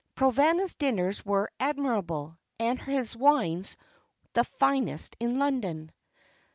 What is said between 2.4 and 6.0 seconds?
and his wines the finest in London."